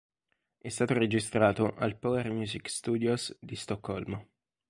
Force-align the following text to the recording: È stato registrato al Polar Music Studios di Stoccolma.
È 0.57 0.67
stato 0.67 0.95
registrato 0.95 1.75
al 1.75 1.95
Polar 1.95 2.27
Music 2.31 2.67
Studios 2.71 3.37
di 3.39 3.55
Stoccolma. 3.55 4.19